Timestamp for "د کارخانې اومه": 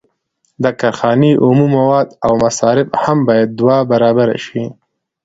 0.63-1.65